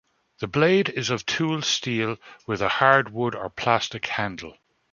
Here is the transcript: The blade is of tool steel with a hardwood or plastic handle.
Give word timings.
The 0.39 0.47
blade 0.47 0.89
is 0.89 1.11
of 1.11 1.27
tool 1.27 1.61
steel 1.61 2.17
with 2.47 2.59
a 2.59 2.67
hardwood 2.69 3.35
or 3.35 3.51
plastic 3.51 4.07
handle. 4.07 4.57